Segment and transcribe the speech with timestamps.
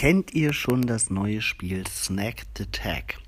[0.00, 3.18] Kennt ihr schon das neue Spiel Snack the Tag?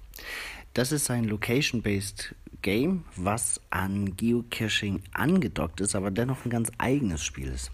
[0.73, 7.23] Das ist ein Location-based Game, was an Geocaching angedockt ist, aber dennoch ein ganz eigenes
[7.23, 7.73] Spiel ist.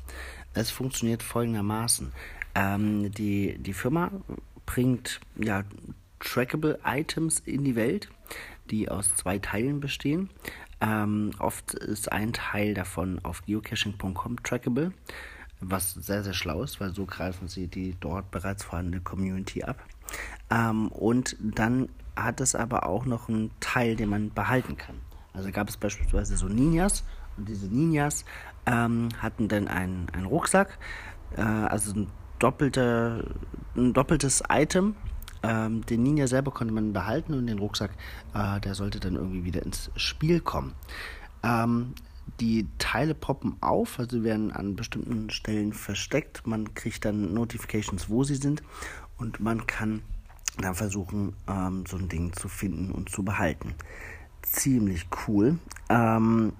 [0.52, 2.10] Es funktioniert folgendermaßen.
[2.56, 4.10] Ähm, die, die Firma
[4.66, 5.62] bringt ja,
[6.18, 8.08] trackable Items in die Welt,
[8.68, 10.28] die aus zwei Teilen bestehen.
[10.80, 14.92] Ähm, oft ist ein Teil davon auf geocaching.com trackable
[15.60, 19.82] was sehr, sehr schlau ist, weil so greifen sie die dort bereits vorhandene Community ab.
[20.50, 24.96] Ähm, und dann hat es aber auch noch einen Teil, den man behalten kann.
[25.32, 27.04] Also gab es beispielsweise so Ninjas
[27.36, 28.24] und diese Ninjas
[28.66, 30.78] ähm, hatten dann einen, einen Rucksack,
[31.36, 33.24] äh, also ein, doppelter,
[33.76, 34.96] ein doppeltes Item.
[35.42, 37.92] Ähm, den Ninja selber konnte man behalten und den Rucksack,
[38.34, 40.74] äh, der sollte dann irgendwie wieder ins Spiel kommen.
[41.44, 41.94] Ähm,
[42.40, 46.46] die Teile poppen auf, also werden an bestimmten Stellen versteckt.
[46.46, 48.62] Man kriegt dann Notifications, wo sie sind
[49.16, 50.02] und man kann
[50.60, 53.74] dann versuchen, ähm, so ein Ding zu finden und zu behalten.
[54.42, 55.58] Ziemlich cool.
[55.88, 56.52] Ähm,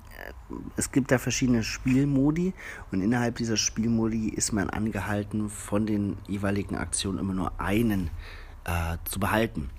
[0.76, 2.54] es gibt da verschiedene Spielmodi
[2.90, 8.10] und innerhalb dieser Spielmodi ist man angehalten, von den jeweiligen Aktionen immer nur einen
[8.64, 9.70] äh, zu behalten.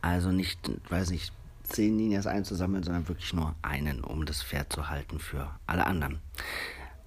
[0.00, 1.32] Also nicht, weiß nicht,
[1.68, 6.18] zehn Ninjas einzusammeln, sondern wirklich nur einen, um das Pferd zu halten für alle anderen.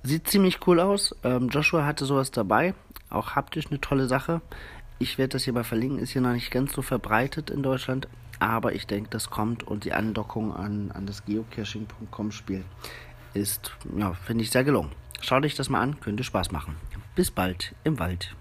[0.04, 1.16] Sieht ziemlich cool aus.
[1.24, 2.74] Ähm, Joshua hatte sowas dabei.
[3.10, 4.42] Auch haptisch eine tolle Sache.
[4.98, 6.00] Ich werde das hier mal verlinken.
[6.00, 8.08] Ist hier noch nicht ganz so verbreitet in Deutschland.
[8.40, 12.66] Aber ich denke, das kommt und die Andockung an, an das geocaching.com Spiel
[13.34, 14.92] ist, ja, finde ich sehr gelungen.
[15.22, 16.76] Schau dich das mal an, könnte Spaß machen.
[17.16, 18.36] Bis bald im Wald.